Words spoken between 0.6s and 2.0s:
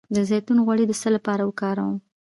غوړي د څه لپاره وکاروم؟